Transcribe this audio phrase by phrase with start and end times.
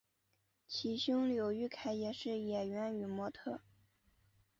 [0.67, 3.61] 其兄刘雨凯也是演员与模特儿。